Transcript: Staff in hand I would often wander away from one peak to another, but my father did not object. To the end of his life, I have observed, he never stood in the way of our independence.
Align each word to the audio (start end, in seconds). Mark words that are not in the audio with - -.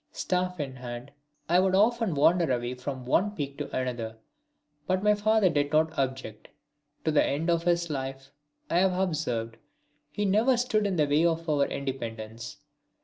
Staff 0.11 0.59
in 0.59 0.77
hand 0.77 1.11
I 1.47 1.59
would 1.59 1.75
often 1.75 2.15
wander 2.15 2.51
away 2.51 2.73
from 2.73 3.05
one 3.05 3.35
peak 3.35 3.59
to 3.59 3.69
another, 3.71 4.17
but 4.87 5.03
my 5.03 5.13
father 5.13 5.47
did 5.47 5.71
not 5.71 5.95
object. 5.95 6.47
To 7.05 7.11
the 7.11 7.23
end 7.23 7.51
of 7.51 7.65
his 7.65 7.87
life, 7.87 8.31
I 8.67 8.77
have 8.79 8.97
observed, 8.97 9.57
he 10.11 10.25
never 10.25 10.57
stood 10.57 10.87
in 10.87 10.95
the 10.95 11.05
way 11.05 11.23
of 11.23 11.47
our 11.47 11.67
independence. 11.67 12.57